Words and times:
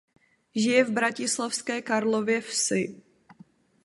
Žije 0.55 0.83
v 0.83 0.91
bratislavské 0.91 1.81
Karlově 1.81 2.41
Vsi. 2.41 3.01